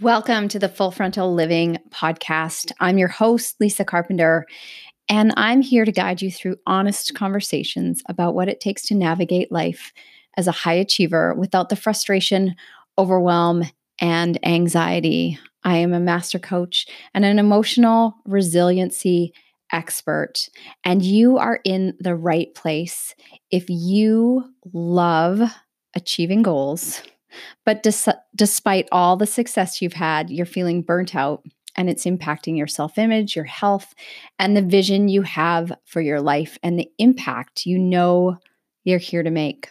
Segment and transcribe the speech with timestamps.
[0.00, 2.72] Welcome to the Full Frontal Living podcast.
[2.80, 4.44] I'm your host, Lisa Carpenter,
[5.08, 9.52] and I'm here to guide you through honest conversations about what it takes to navigate
[9.52, 9.92] life
[10.36, 12.56] as a high achiever without the frustration,
[12.98, 13.62] overwhelm,
[14.00, 15.38] and anxiety.
[15.62, 19.32] I am a master coach and an emotional resiliency
[19.70, 20.48] expert,
[20.82, 23.14] and you are in the right place
[23.52, 24.42] if you
[24.72, 25.40] love
[25.94, 27.00] achieving goals
[27.64, 31.44] but dis- despite all the success you've had, you're feeling burnt out
[31.76, 33.94] and it's impacting your self image, your health,
[34.38, 38.36] and the vision you have for your life and the impact you know
[38.84, 39.70] you're here to make.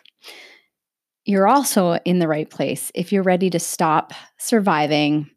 [1.25, 5.29] You're also in the right place if you're ready to stop surviving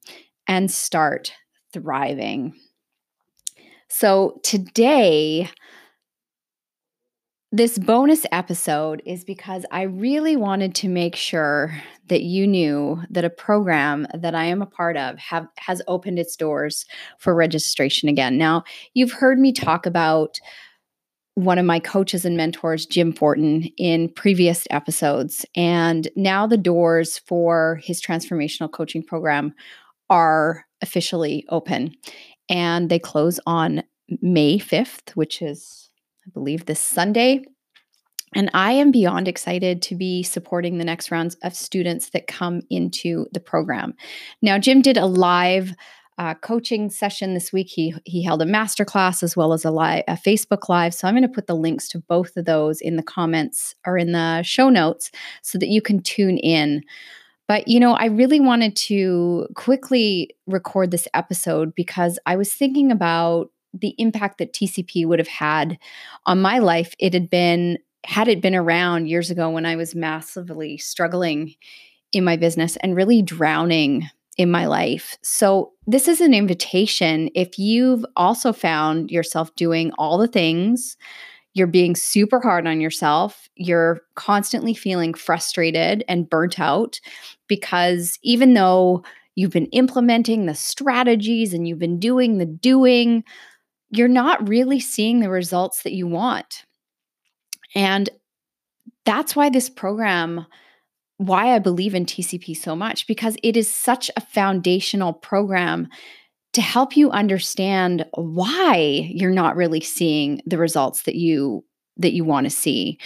[0.48, 1.32] and start
[1.72, 2.54] thriving.
[3.88, 5.48] So, today,
[7.52, 13.24] this bonus episode is because I really wanted to make sure that you knew that
[13.24, 16.84] a program that I am a part of have has opened its doors
[17.18, 18.36] for registration again.
[18.36, 20.38] Now, you've heard me talk about
[21.34, 25.44] one of my coaches and mentors, Jim Fortin, in previous episodes.
[25.54, 29.54] And now the doors for his transformational coaching program
[30.08, 31.94] are officially open.
[32.48, 33.82] And they close on
[34.22, 35.90] May 5th, which is
[36.26, 37.44] I believe, this Sunday.
[38.34, 42.62] And I am beyond excited to be supporting the next rounds of students that come
[42.68, 43.94] into the program.
[44.42, 45.72] Now, Jim did a live
[46.18, 47.68] uh, coaching session this week.
[47.68, 50.94] He he held a masterclass as well as a live a Facebook live.
[50.94, 53.98] So I'm going to put the links to both of those in the comments or
[53.98, 55.10] in the show notes
[55.42, 56.82] so that you can tune in.
[57.48, 62.90] But you know, I really wanted to quickly record this episode because I was thinking
[62.90, 65.78] about the impact that TCP would have had
[66.24, 69.94] on my life, it had been had it been around years ago when I was
[69.94, 71.54] massively struggling
[72.12, 75.16] in my business and really drowning in my life.
[75.22, 80.96] So, this is an invitation if you've also found yourself doing all the things,
[81.54, 87.00] you're being super hard on yourself, you're constantly feeling frustrated and burnt out
[87.48, 89.02] because even though
[89.36, 93.24] you've been implementing the strategies and you've been doing the doing,
[93.90, 96.64] you're not really seeing the results that you want.
[97.74, 98.08] And
[99.04, 100.46] that's why this program,
[101.18, 105.88] why I believe in TCP so much, because it is such a foundational program
[106.56, 108.76] to help you understand why
[109.12, 111.62] you're not really seeing the results that you
[111.98, 112.98] that you want to see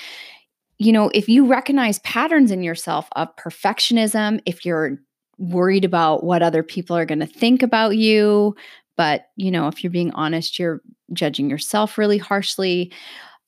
[0.79, 4.99] you know if you recognize patterns in yourself of perfectionism if you're
[5.39, 8.55] worried about what other people are going to think about you
[9.01, 10.83] but you know if you're being honest you're
[11.15, 12.93] judging yourself really harshly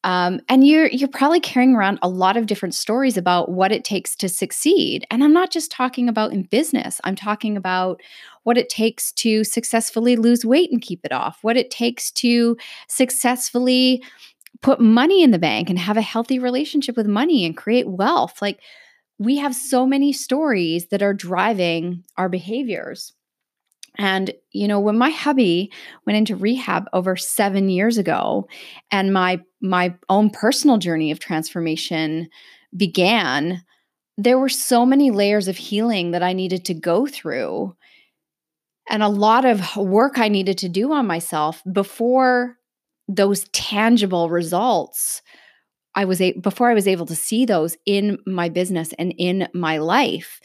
[0.02, 3.84] um, and you're you're probably carrying around a lot of different stories about what it
[3.84, 8.00] takes to succeed and i'm not just talking about in business i'm talking about
[8.44, 12.56] what it takes to successfully lose weight and keep it off what it takes to
[12.88, 14.02] successfully
[14.62, 18.41] put money in the bank and have a healthy relationship with money and create wealth
[18.41, 18.58] like
[19.18, 23.12] we have so many stories that are driving our behaviors
[23.98, 25.70] and, you know, when my hubby
[26.06, 28.48] went into rehab over seven years ago
[28.91, 32.28] and my my own personal journey of transformation
[32.76, 33.62] began,
[34.19, 37.76] there were so many layers of healing that I needed to go through
[38.88, 42.56] and a lot of work I needed to do on myself before
[43.09, 45.22] those tangible results
[45.94, 49.48] I was a- before I was able to see those in my business and in
[49.54, 50.41] my life.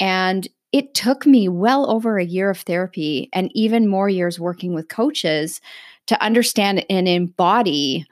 [0.00, 4.74] And it took me well over a year of therapy and even more years working
[4.74, 5.60] with coaches
[6.06, 8.06] to understand and embody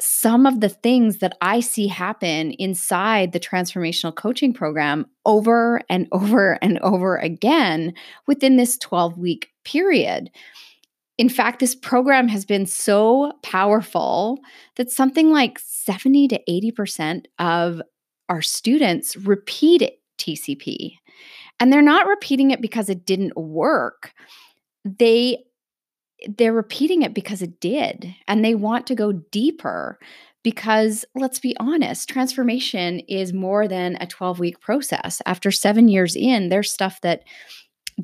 [0.00, 6.08] some of the things that I see happen inside the transformational coaching program over and
[6.12, 7.94] over and over again
[8.26, 10.30] within this 12 week period.
[11.18, 14.40] In fact, this program has been so powerful
[14.76, 17.80] that something like 70 to 80% of
[18.28, 20.96] our students repeat TCP.
[21.62, 24.12] And they're not repeating it because it didn't work.
[24.84, 25.44] They
[26.36, 30.00] they're repeating it because it did and they want to go deeper
[30.42, 35.22] because let's be honest, transformation is more than a 12 week process.
[35.24, 37.22] After 7 years in, there's stuff that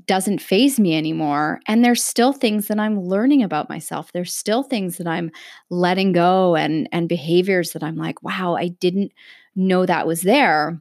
[0.06, 1.58] doesn't faze me anymore.
[1.66, 4.12] And there's still things that I'm learning about myself.
[4.12, 5.32] There's still things that I'm
[5.68, 9.10] letting go and, and behaviors that I'm like, wow, I didn't
[9.56, 10.80] know that was there.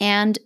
[0.00, 0.38] And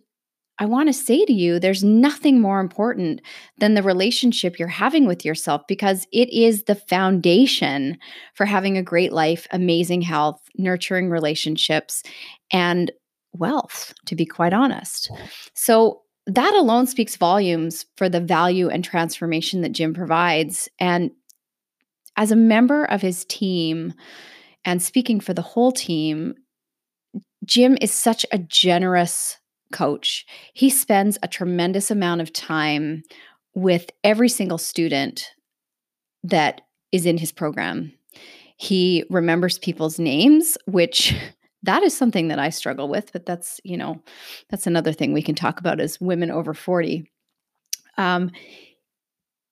[0.58, 3.20] I want to say to you, there's nothing more important
[3.58, 7.98] than the relationship you're having with yourself because it is the foundation
[8.34, 12.02] for having a great life, amazing health, nurturing relationships,
[12.52, 12.92] and
[13.32, 15.10] wealth, to be quite honest.
[15.54, 20.70] So, that alone speaks volumes for the value and transformation that Jim provides.
[20.78, 21.10] And
[22.16, 23.92] as a member of his team
[24.64, 26.34] and speaking for the whole team,
[27.44, 29.36] Jim is such a generous
[29.74, 30.24] coach.
[30.54, 33.02] He spends a tremendous amount of time
[33.54, 35.32] with every single student
[36.22, 36.62] that
[36.92, 37.92] is in his program.
[38.56, 41.14] He remembers people's names, which
[41.64, 44.00] that is something that I struggle with, but that's, you know,
[44.48, 47.10] that's another thing we can talk about as women over 40.
[47.98, 48.30] Um,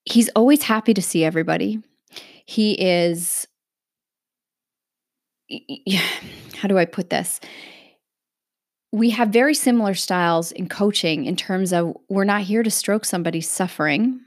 [0.05, 1.79] he's always happy to see everybody.
[2.45, 3.45] He is,
[5.49, 6.07] Yeah,
[6.55, 7.41] how do I put this?
[8.93, 13.05] We have very similar styles in coaching in terms of we're not here to stroke
[13.05, 14.21] somebody's suffering.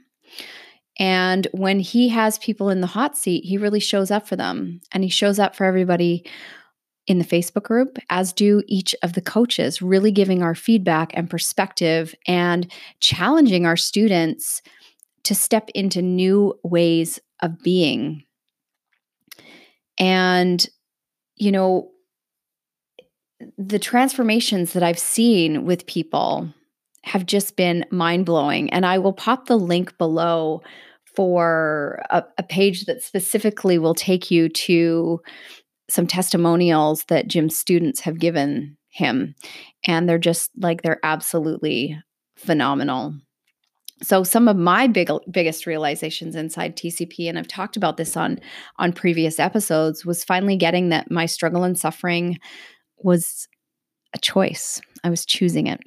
[0.99, 4.81] And when he has people in the hot seat, he really shows up for them
[4.91, 6.25] and he shows up for everybody
[7.07, 11.29] in the Facebook group, as do each of the coaches, really giving our feedback and
[11.29, 12.69] perspective and
[12.99, 14.61] challenging our students
[15.23, 18.25] to step into new ways of being.
[19.97, 20.67] And,
[21.37, 21.91] you know,
[23.57, 26.53] the transformations that I've seen with people
[27.03, 28.71] have just been mind blowing.
[28.71, 30.61] And I will pop the link below
[31.15, 35.19] for a, a, page that specifically will take you to
[35.89, 39.33] some testimonials that Jim's students have given him.
[39.85, 41.99] And they're just like, they're absolutely
[42.35, 43.15] phenomenal.
[44.03, 48.39] So some of my big, biggest realizations inside TCP, and I've talked about this on
[48.77, 52.37] on previous episodes, was finally getting that my struggle and suffering
[52.99, 53.47] was
[54.13, 54.81] a choice.
[55.03, 55.81] I was choosing it.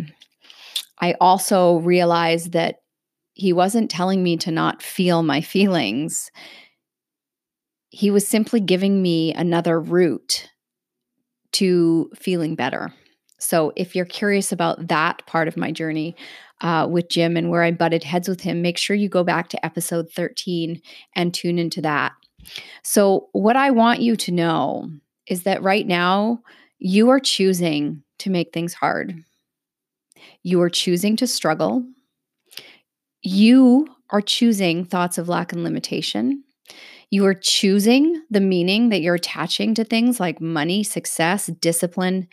[1.00, 2.76] I also realized that
[3.32, 6.30] he wasn't telling me to not feel my feelings
[7.90, 10.48] he was simply giving me another route
[11.52, 12.94] to feeling better.
[13.38, 16.14] So, if you're curious about that part of my journey
[16.60, 19.48] uh, with Jim and where I butted heads with him, make sure you go back
[19.48, 20.80] to episode 13
[21.16, 22.12] and tune into that.
[22.84, 24.88] So, what I want you to know
[25.26, 26.42] is that right now,
[26.80, 29.22] you are choosing to make things hard.
[30.42, 31.84] You are choosing to struggle.
[33.22, 36.42] You are choosing thoughts of lack and limitation.
[37.10, 42.28] You are choosing the meaning that you're attaching to things like money, success, discipline,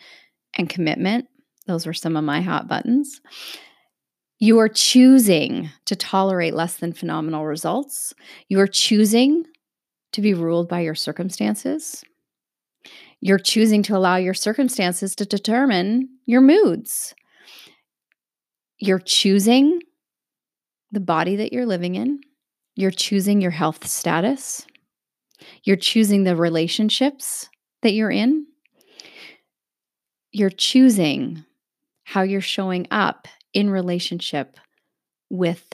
[0.53, 1.27] and commitment.
[1.65, 3.19] Those were some of my hot buttons.
[4.39, 8.13] You are choosing to tolerate less than phenomenal results.
[8.47, 9.45] You are choosing
[10.13, 12.03] to be ruled by your circumstances.
[13.19, 17.15] You're choosing to allow your circumstances to determine your moods.
[18.79, 19.81] You're choosing
[20.91, 22.21] the body that you're living in.
[22.75, 24.65] You're choosing your health status.
[25.63, 27.49] You're choosing the relationships
[27.81, 28.45] that you're in.
[30.31, 31.43] You're choosing
[32.03, 34.59] how you're showing up in relationship
[35.29, 35.67] with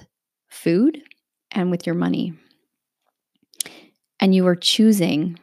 [0.50, 1.02] food
[1.52, 2.34] and with your money.
[4.20, 5.38] And you are choosing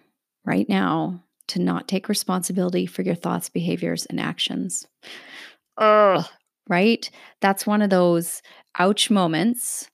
[0.45, 4.87] right now to not take responsibility for your thoughts, behaviors, and actions.
[5.79, 6.25] Ugh,
[6.69, 7.11] right?
[7.41, 8.43] That's one of those
[8.79, 9.91] ouch moments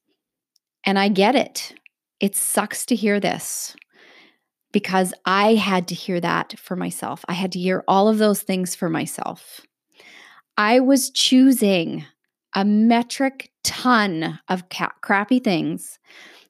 [0.87, 1.75] and I get it.
[2.21, 3.75] It sucks to hear this
[4.73, 7.25] because I had to hear that for myself.
[7.29, 9.61] I had to hear all of those things for myself.
[10.57, 12.07] I was choosing
[12.55, 15.99] a metric ton of ca- crappy things,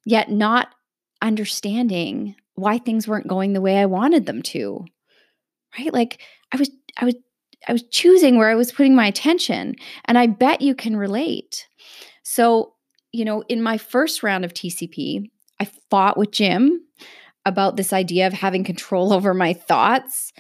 [0.05, 0.69] yet not
[1.23, 4.85] understanding why things weren't going the way I wanted them to.
[5.79, 5.93] Right?
[5.93, 6.21] Like
[6.53, 7.15] I was I was
[7.69, 11.67] I was choosing where I was putting my attention, and I bet you can relate.
[12.23, 12.75] So,
[13.13, 15.31] you know, in my first round of TCP,
[15.61, 16.81] I fought with Jim
[17.45, 20.33] about this idea of having control over my thoughts.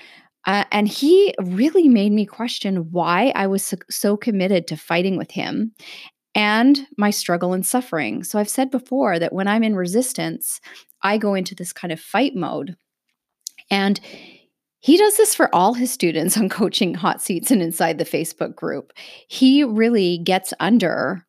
[0.46, 5.16] Uh, and he really made me question why I was so, so committed to fighting
[5.16, 5.72] with him
[6.36, 8.22] and my struggle and suffering.
[8.22, 10.60] So I've said before that when I'm in resistance,
[11.02, 12.76] I go into this kind of fight mode.
[13.70, 13.98] And
[14.86, 18.54] he does this for all his students on coaching hot seats and inside the Facebook
[18.54, 18.92] group.
[19.26, 21.26] He really gets under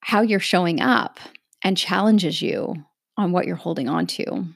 [0.00, 1.20] how you're showing up
[1.62, 2.74] and challenges you
[3.18, 4.46] on what you're holding on to.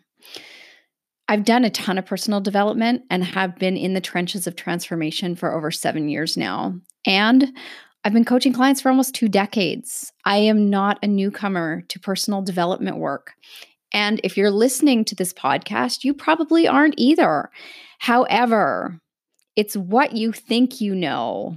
[1.29, 5.37] I've done a ton of personal development and have been in the trenches of transformation
[5.37, 6.81] for over seven years now.
[7.05, 7.53] And
[8.05, 10.15] I've been coaching clients for almost two decades.
[10.25, 13.35] I am not a newcomer to personal development work.
[13.93, 17.51] And if you're listening to this podcast, you probably aren't either.
[17.99, 19.01] However,
[19.57, 21.57] it's what you think you know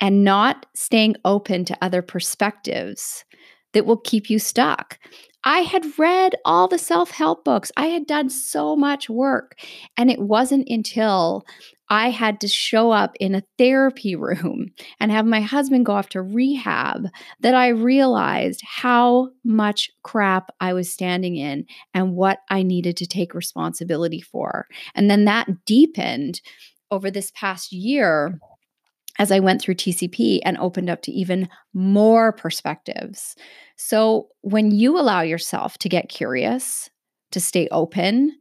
[0.00, 3.24] and not staying open to other perspectives
[3.72, 4.98] that will keep you stuck.
[5.44, 9.54] I had read all the self help books, I had done so much work.
[9.96, 11.44] And it wasn't until
[11.88, 16.08] I had to show up in a therapy room and have my husband go off
[16.10, 17.06] to rehab
[17.40, 23.06] that I realized how much crap I was standing in and what I needed to
[23.06, 24.66] take responsibility for.
[24.94, 26.40] And then that deepened
[26.90, 28.38] over this past year
[29.18, 33.34] as I went through TCP and opened up to even more perspectives.
[33.76, 36.90] So, when you allow yourself to get curious,
[37.32, 38.36] to stay open,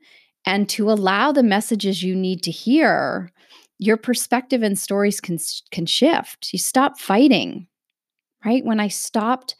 [0.45, 3.31] and to allow the messages you need to hear,
[3.77, 5.37] your perspective and stories can,
[5.71, 6.49] can shift.
[6.53, 7.67] You stop fighting,
[8.45, 8.63] right?
[8.63, 9.55] When I stopped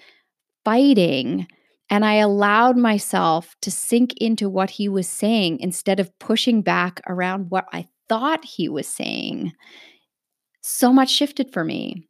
[0.64, 1.48] fighting
[1.90, 7.02] and I allowed myself to sink into what he was saying instead of pushing back
[7.08, 9.54] around what I thought he was saying,
[10.62, 12.08] so much shifted for me.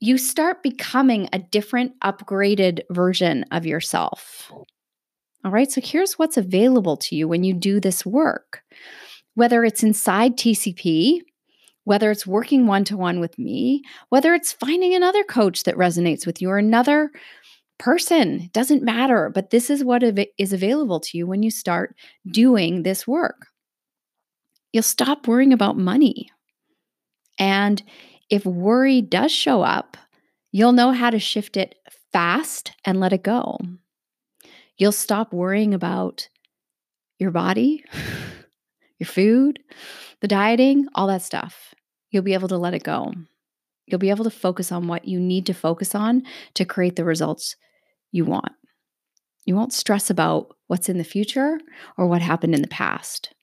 [0.00, 4.50] You start becoming a different, upgraded version of yourself.
[5.44, 8.62] All right, so here's what's available to you when you do this work.
[9.34, 11.20] Whether it's inside TCP,
[11.84, 16.26] whether it's working one to one with me, whether it's finding another coach that resonates
[16.26, 17.10] with you or another
[17.78, 19.30] person, doesn't matter.
[19.34, 20.02] But this is what
[20.38, 21.96] is available to you when you start
[22.26, 23.46] doing this work.
[24.72, 26.30] You'll stop worrying about money.
[27.38, 27.82] And
[28.30, 29.96] if worry does show up,
[30.52, 31.74] you'll know how to shift it
[32.12, 33.58] fast and let it go.
[34.78, 36.28] You'll stop worrying about
[37.18, 37.84] your body,
[39.02, 39.58] your food,
[40.20, 41.74] the dieting, all that stuff.
[42.10, 43.12] You'll be able to let it go.
[43.86, 46.22] You'll be able to focus on what you need to focus on
[46.54, 47.56] to create the results
[48.12, 48.52] you want.
[49.44, 51.58] You won't stress about what's in the future
[51.98, 53.34] or what happened in the past.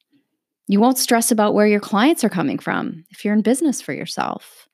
[0.68, 3.92] You won't stress about where your clients are coming from if you're in business for
[3.92, 4.70] yourself.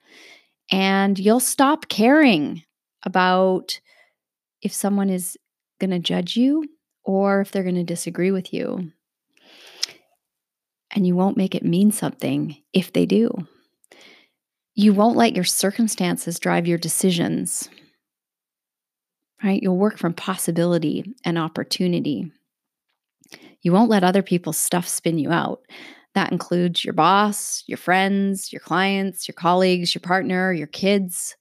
[0.72, 2.64] And you'll stop caring
[3.04, 3.80] about
[4.62, 5.38] if someone is
[5.80, 6.66] going to judge you
[7.04, 8.92] or if they're going to disagree with you.
[10.96, 13.30] And you won't make it mean something if they do.
[14.74, 17.70] You won't let your circumstances drive your decisions,
[19.44, 19.62] right?
[19.62, 22.32] You'll work from possibility and opportunity.
[23.62, 25.62] You won't let other people's stuff spin you out.
[26.14, 31.36] That includes your boss, your friends, your clients, your colleagues, your partner, your kids.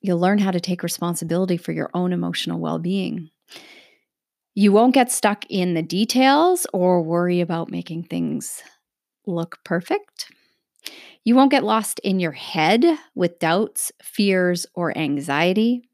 [0.00, 3.30] You'll learn how to take responsibility for your own emotional well being.
[4.54, 8.62] You won't get stuck in the details or worry about making things
[9.26, 10.30] look perfect.
[11.24, 12.84] You won't get lost in your head
[13.14, 15.88] with doubts, fears, or anxiety.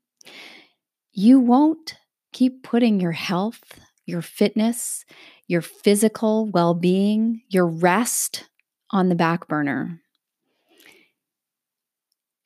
[1.12, 1.96] You won't
[2.32, 5.04] keep putting your health, your fitness,
[5.46, 8.48] your physical well being, your rest
[8.90, 10.00] on the back burner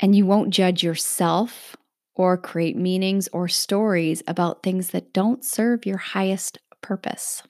[0.01, 1.77] and you won't judge yourself
[2.17, 7.43] or create meanings or stories about things that don't serve your highest purpose.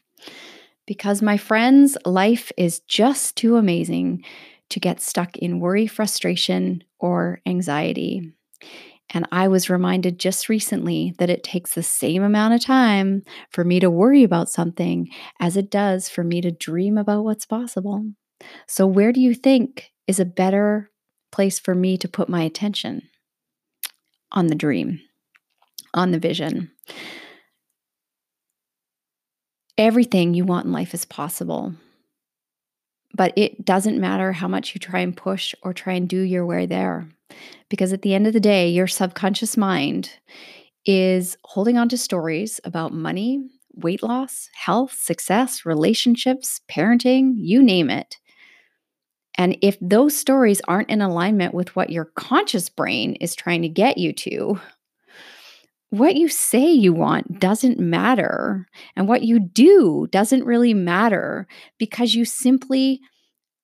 [0.87, 4.25] Because, my friends, life is just too amazing
[4.71, 8.33] to get stuck in worry, frustration, or anxiety.
[9.11, 13.65] And I was reminded just recently that it takes the same amount of time for
[13.65, 15.09] me to worry about something
[15.41, 18.05] as it does for me to dream about what's possible.
[18.67, 20.91] So, where do you think is a better
[21.31, 23.03] place for me to put my attention
[24.35, 25.01] on the dream,
[25.95, 26.71] on the vision.
[29.79, 31.73] Everything you want in life is possible.
[33.17, 36.45] But it doesn't matter how much you try and push or try and do your
[36.45, 37.09] way there.
[37.71, 40.11] Because at the end of the day, your subconscious mind
[40.85, 47.89] is holding on to stories about money, weight loss, health, success, relationships, parenting, you name
[47.89, 48.17] it.
[49.37, 53.69] And if those stories aren't in alignment with what your conscious brain is trying to
[53.69, 54.61] get you to,
[55.91, 58.67] what you say you want doesn't matter.
[58.97, 61.47] And what you do doesn't really matter
[61.79, 63.01] because you simply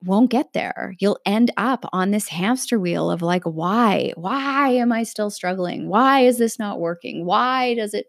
[0.05, 0.95] won't get there.
[0.99, 4.13] You'll end up on this hamster wheel of like, why?
[4.17, 5.89] Why am I still struggling?
[5.89, 7.27] Why is this not working?
[7.27, 8.07] Why does it,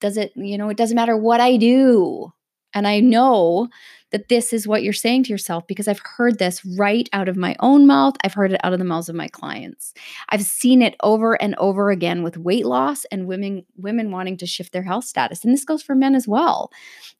[0.00, 2.32] does it, you know, it doesn't matter what I do.
[2.74, 3.68] And I know
[4.10, 7.36] that this is what you're saying to yourself because I've heard this right out of
[7.36, 8.16] my own mouth.
[8.24, 9.92] I've heard it out of the mouths of my clients.
[10.30, 14.46] I've seen it over and over again with weight loss and women women wanting to
[14.46, 15.44] shift their health status.
[15.44, 16.72] And this goes for men as well.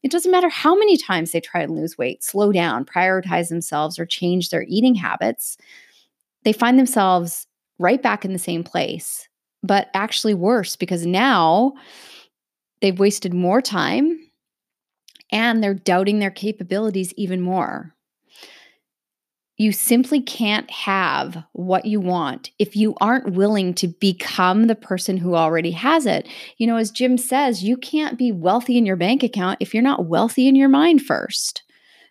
[0.03, 3.99] It doesn't matter how many times they try to lose weight, slow down, prioritize themselves
[3.99, 5.59] or change their eating habits.
[6.45, 7.47] They find themselves
[7.79, 9.29] right back in the same place,
[9.63, 11.75] but actually worse because now
[12.81, 14.19] they've wasted more time
[15.31, 17.95] and they're doubting their capabilities even more.
[19.61, 25.17] You simply can't have what you want if you aren't willing to become the person
[25.17, 26.29] who already has it.
[26.59, 29.83] You know, as Jim says, you can't be wealthy in your bank account if you're
[29.83, 31.65] not wealthy in your mind first.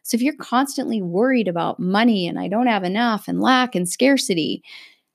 [0.04, 3.88] So if you're constantly worried about money and I don't have enough and lack and
[3.88, 4.62] scarcity,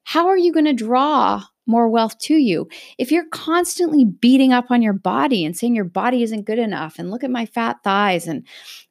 [0.05, 2.69] how are you going to draw more wealth to you?
[2.99, 6.99] If you're constantly beating up on your body and saying your body isn't good enough
[6.99, 8.47] and look at my fat thighs and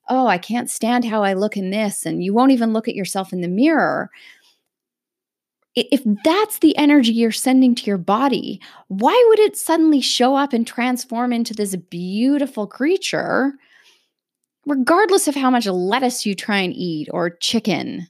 [0.09, 2.95] oh, I can't stand how I look in this and you won't even look at
[2.95, 4.09] yourself in the mirror,
[5.75, 10.51] if that's the energy you're sending to your body, why would it suddenly show up
[10.51, 13.53] and transform into this beautiful creature,
[14.65, 18.07] regardless of how much lettuce you try and eat or chicken?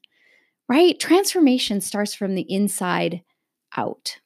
[0.67, 0.99] Right?
[0.99, 3.21] Transformation starts from the inside
[3.75, 4.17] out.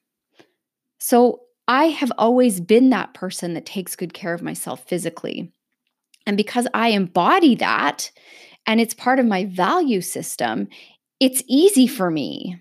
[1.06, 5.52] So I have always been that person that takes good care of myself physically.
[6.26, 8.10] And because I embody that
[8.66, 10.68] and it's part of my value system,
[11.20, 12.60] it's easy for me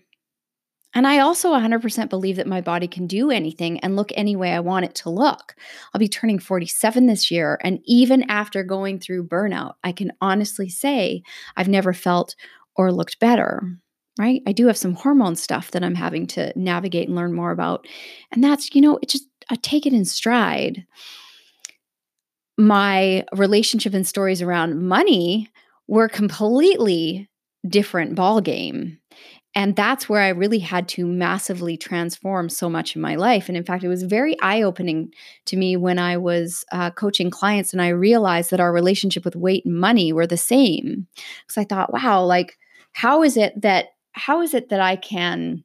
[0.95, 4.53] and I also 100% believe that my body can do anything and look any way
[4.53, 5.53] I want it to look.
[5.93, 7.59] I'll be turning 47 this year.
[7.61, 11.21] And even after going through burnout, I can honestly say
[11.57, 12.35] I've never felt
[12.77, 13.77] or looked better,
[14.17, 14.41] right?
[14.48, 17.88] I do have some hormone stuff that I'm having to navigate and learn more about.
[18.31, 20.86] And that's, you know, it just, I take it in stride.
[22.57, 25.50] My relationship and stories around money
[25.88, 27.29] were completely
[27.67, 29.00] different ball game
[29.57, 33.48] and that's where I really had to massively transform so much in my life.
[33.48, 35.13] And in fact, it was very eye opening
[35.45, 39.38] to me when I was uh, coaching clients and I realized that our relationship with
[39.38, 41.07] weight and money were the same.
[41.15, 42.57] Because I thought, wow, like,
[42.91, 45.63] how is it that, how is it that I can,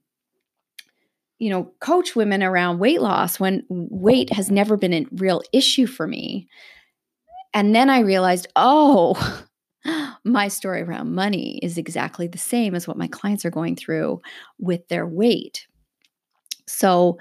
[1.38, 5.87] you know, coach women around weight loss when weight has never been a real issue
[5.87, 6.49] for me?
[7.54, 9.45] And then I realized, oh,
[10.25, 14.21] my story around money is exactly the same as what my clients are going through
[14.59, 15.66] with their weight.
[16.66, 17.19] So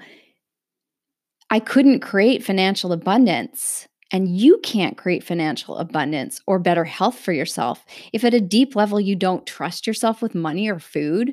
[1.48, 3.86] I couldn't create financial abundance.
[4.12, 8.74] And you can't create financial abundance or better health for yourself if, at a deep
[8.74, 11.32] level, you don't trust yourself with money or food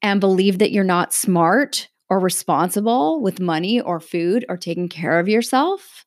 [0.00, 5.18] and believe that you're not smart or responsible with money or food or taking care
[5.18, 6.06] of yourself.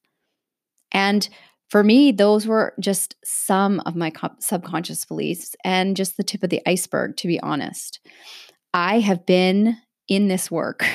[0.91, 1.28] And
[1.69, 6.49] for me, those were just some of my subconscious beliefs and just the tip of
[6.49, 7.99] the iceberg, to be honest.
[8.73, 10.86] I have been in this work,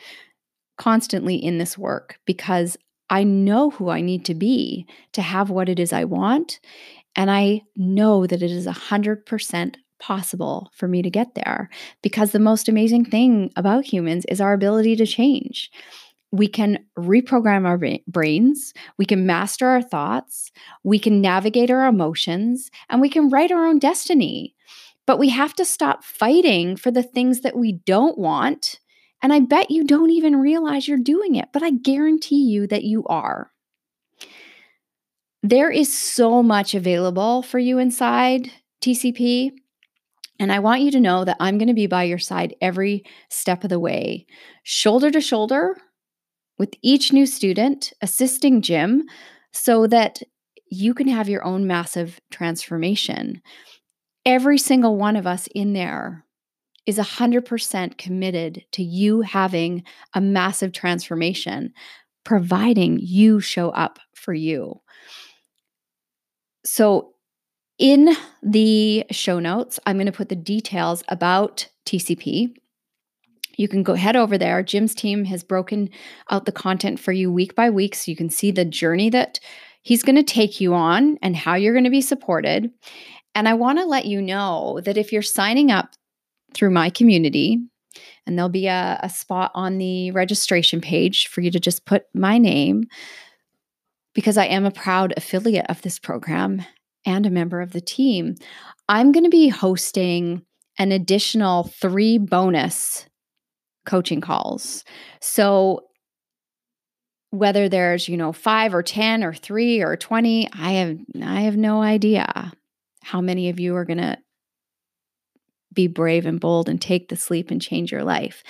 [0.78, 2.76] constantly in this work, because
[3.10, 6.60] I know who I need to be to have what it is I want.
[7.16, 11.68] And I know that it is 100% possible for me to get there
[12.02, 15.70] because the most amazing thing about humans is our ability to change
[16.30, 20.50] we can reprogram our brains, we can master our thoughts,
[20.84, 24.54] we can navigate our emotions, and we can write our own destiny.
[25.06, 28.78] But we have to stop fighting for the things that we don't want.
[29.22, 32.84] And I bet you don't even realize you're doing it, but I guarantee you that
[32.84, 33.50] you are.
[35.42, 38.50] There is so much available for you inside
[38.82, 39.52] TCP.
[40.40, 43.04] And I want you to know that I'm going to be by your side every
[43.28, 44.26] step of the way,
[44.62, 45.76] shoulder to shoulder
[46.58, 49.04] with each new student, assisting Jim
[49.52, 50.22] so that
[50.70, 53.40] you can have your own massive transformation.
[54.24, 56.24] Every single one of us in there
[56.88, 61.72] is 100% committed to you having a massive transformation,
[62.24, 64.80] providing you show up for you.
[66.64, 67.12] So,
[67.78, 72.54] in the show notes, I'm going to put the details about TCP
[73.58, 74.62] you can go head over there.
[74.62, 75.90] Jim's team has broken
[76.30, 79.40] out the content for you week by week so you can see the journey that
[79.82, 82.70] he's going to take you on and how you're going to be supported.
[83.34, 85.90] And I want to let you know that if you're signing up
[86.54, 87.58] through my community,
[88.26, 92.04] and there'll be a, a spot on the registration page for you to just put
[92.14, 92.84] my name
[94.14, 96.62] because I am a proud affiliate of this program
[97.06, 98.34] and a member of the team.
[98.88, 100.42] I'm going to be hosting
[100.78, 103.06] an additional three bonus
[103.86, 104.84] coaching calls.
[105.20, 105.84] So
[107.30, 111.56] whether there's, you know, 5 or 10 or 3 or 20, I have I have
[111.56, 112.52] no idea
[113.02, 114.18] how many of you are going to
[115.78, 118.42] be brave and bold and take the sleep and change your life.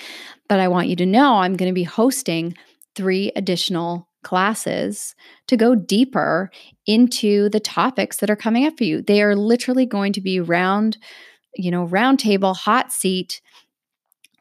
[0.49, 2.55] But I want you to know I'm going to be hosting
[2.97, 5.15] 3 additional classes
[5.47, 6.51] to go deeper
[6.87, 9.03] into the topics that are coming up for you.
[9.03, 10.97] They are literally going to be round,
[11.55, 13.43] you know, round table, hot seat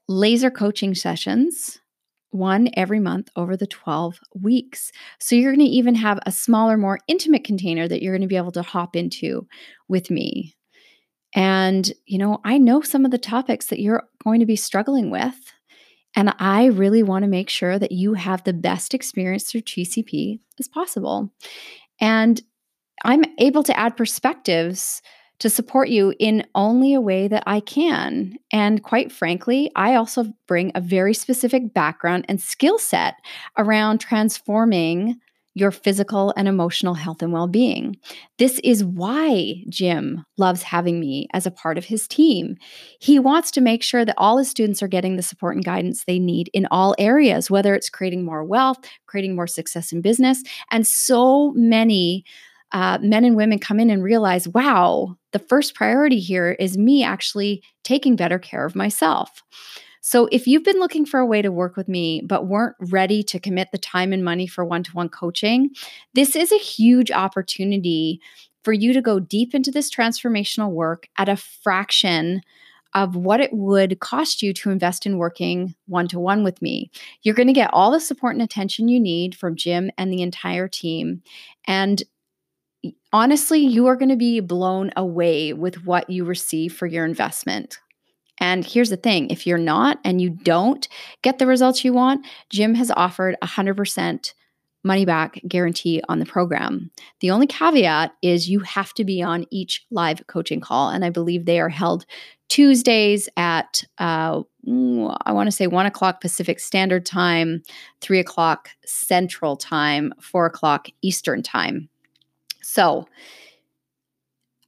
[0.08, 1.80] laser coaching sessions,
[2.30, 4.94] one every month over the 12 weeks.
[5.20, 8.28] So you're going to even have a smaller, more intimate container that you're going to
[8.28, 9.46] be able to hop into
[9.90, 10.57] with me.
[11.36, 15.10] And, you know, I know some of the topics that you're going to be struggling
[15.10, 15.36] with.
[16.16, 20.40] And I really want to make sure that you have the best experience through TCP
[20.60, 21.32] as possible.
[22.00, 22.42] And
[23.04, 25.02] I'm able to add perspectives
[25.40, 28.38] to support you in only a way that I can.
[28.52, 33.16] And quite frankly, I also bring a very specific background and skill set
[33.58, 35.20] around transforming
[35.58, 37.98] your physical and emotional health and well being.
[38.38, 42.58] This is why Jim loves having me as a part of his team.
[43.00, 46.04] He wants to make sure that all his students are getting the support and guidance
[46.04, 50.44] they need in all areas, whether it's creating more wealth, creating more success in business.
[50.70, 52.24] And so many
[52.72, 57.04] uh, men and women come in and realize, wow, the first priority here is me
[57.04, 59.42] actually taking better care of myself.
[60.10, 63.24] So, if you've been looking for a way to work with me but weren't ready
[63.24, 65.72] to commit the time and money for one to one coaching,
[66.14, 68.22] this is a huge opportunity
[68.64, 72.40] for you to go deep into this transformational work at a fraction
[72.94, 76.90] of what it would cost you to invest in working one to one with me.
[77.24, 80.22] You're going to get all the support and attention you need from Jim and the
[80.22, 81.22] entire team.
[81.68, 82.02] And
[83.12, 87.80] honestly, you are going to be blown away with what you receive for your investment.
[88.40, 90.88] And here's the thing if you're not and you don't
[91.22, 94.34] get the results you want, Jim has offered 100%
[94.84, 96.90] money back guarantee on the program.
[97.20, 100.90] The only caveat is you have to be on each live coaching call.
[100.90, 102.06] And I believe they are held
[102.48, 107.62] Tuesdays at, uh, I want to say one o'clock Pacific Standard Time,
[108.02, 111.90] three o'clock Central Time, four o'clock Eastern Time.
[112.62, 113.08] So,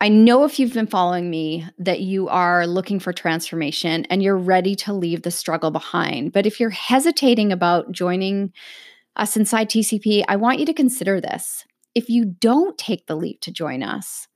[0.02, 4.38] I know if you've been following me that you are looking for transformation and you're
[4.38, 6.32] ready to leave the struggle behind.
[6.32, 8.54] But if you're hesitating about joining
[9.18, 11.66] us inside TCP, I want you to consider this.
[11.96, 14.30] If you don't take the leap to join us,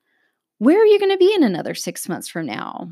[0.58, 2.92] where are you going to be in another six months from now?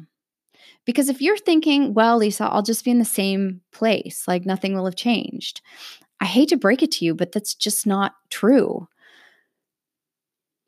[0.85, 4.73] Because if you're thinking, well, Lisa, I'll just be in the same place, like nothing
[4.73, 5.61] will have changed,
[6.21, 8.87] I hate to break it to you, but that's just not true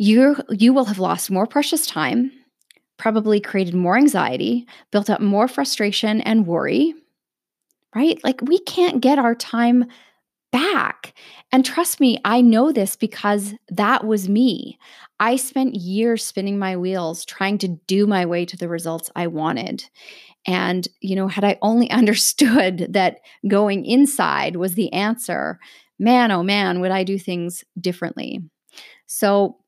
[0.04, 2.32] you you will have lost more precious time,
[2.98, 6.94] probably created more anxiety, built up more frustration and worry.
[7.96, 8.22] Right?
[8.24, 9.86] Like we can't get our time
[10.52, 11.14] back.
[11.52, 14.78] And trust me, I know this because that was me.
[15.20, 19.28] I spent years spinning my wheels trying to do my way to the results I
[19.28, 19.86] wanted.
[20.46, 25.60] And, you know, had I only understood that going inside was the answer,
[25.98, 28.42] man, oh man, would I do things differently?
[29.08, 29.60] So,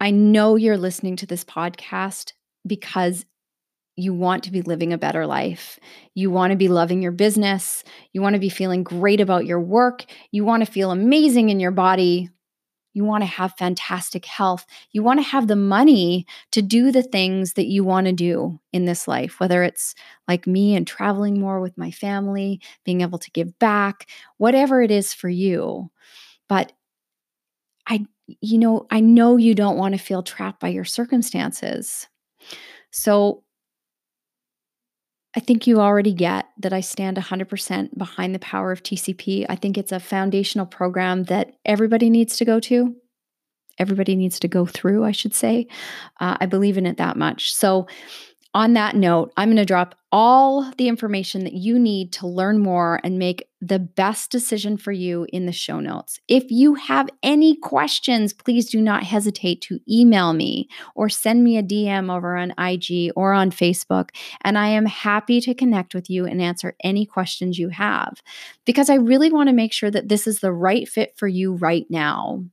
[0.00, 2.32] I know you're listening to this podcast
[2.66, 3.26] because
[3.96, 5.78] you want to be living a better life.
[6.14, 7.84] You want to be loving your business.
[8.12, 10.06] You want to be feeling great about your work.
[10.30, 12.30] You want to feel amazing in your body.
[12.94, 14.64] You want to have fantastic health.
[14.90, 18.58] You want to have the money to do the things that you want to do
[18.72, 19.94] in this life, whether it's
[20.26, 24.08] like me and traveling more with my family, being able to give back,
[24.38, 25.90] whatever it is for you.
[26.48, 26.72] But
[27.86, 28.06] I
[28.40, 32.06] you know, I know you don't want to feel trapped by your circumstances.
[32.90, 33.44] So
[35.36, 39.46] I think you already get that I stand 100% behind the power of TCP.
[39.48, 42.96] I think it's a foundational program that everybody needs to go to.
[43.78, 45.68] Everybody needs to go through, I should say.
[46.18, 47.54] Uh, I believe in it that much.
[47.54, 47.86] So,
[48.52, 52.58] on that note, I'm going to drop all the information that you need to learn
[52.58, 56.18] more and make the best decision for you in the show notes.
[56.28, 61.58] If you have any questions, please do not hesitate to email me or send me
[61.58, 64.10] a DM over on IG or on Facebook.
[64.42, 68.22] And I am happy to connect with you and answer any questions you have
[68.64, 71.54] because I really want to make sure that this is the right fit for you
[71.54, 72.44] right now.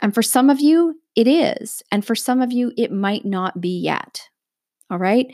[0.00, 1.82] And for some of you, it is.
[1.92, 4.28] And for some of you, it might not be yet.
[4.90, 5.32] All right.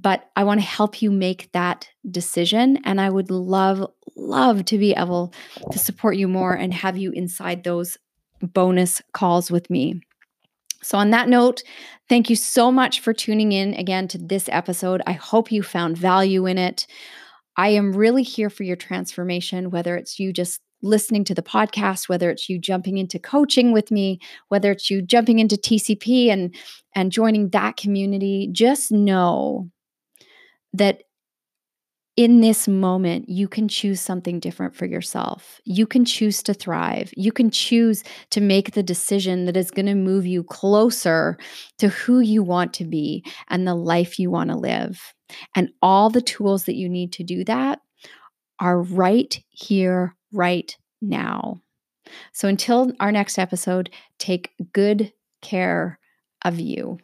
[0.00, 2.78] But I want to help you make that decision.
[2.84, 5.32] And I would love, love to be able
[5.72, 7.96] to support you more and have you inside those
[8.40, 10.00] bonus calls with me.
[10.82, 11.62] So, on that note,
[12.08, 15.02] thank you so much for tuning in again to this episode.
[15.06, 16.86] I hope you found value in it.
[17.56, 22.08] I am really here for your transformation, whether it's you just listening to the podcast,
[22.08, 26.54] whether it's you jumping into coaching with me, whether it's you jumping into TCP and
[26.94, 29.68] and joining that community, just know
[30.72, 31.02] that
[32.18, 35.60] in this moment, you can choose something different for yourself.
[35.64, 37.14] You can choose to thrive.
[37.16, 41.38] You can choose to make the decision that is going to move you closer
[41.78, 45.14] to who you want to be and the life you want to live.
[45.54, 47.78] And all the tools that you need to do that
[48.58, 51.60] are right here, right now.
[52.32, 56.00] So until our next episode, take good care
[56.44, 56.98] of you.